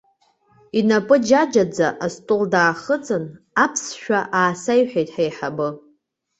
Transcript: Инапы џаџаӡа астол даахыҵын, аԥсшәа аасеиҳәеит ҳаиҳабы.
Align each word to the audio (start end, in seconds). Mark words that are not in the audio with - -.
Инапы 0.79 1.15
џаџаӡа 1.27 1.87
астол 2.05 2.43
даахыҵын, 2.51 3.25
аԥсшәа 3.63 4.19
аасеиҳәеит 4.39 5.09
ҳаиҳабы. 5.15 5.67